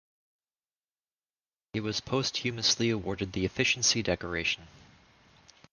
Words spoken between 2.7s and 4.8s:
awarded the Efficiency Decoration.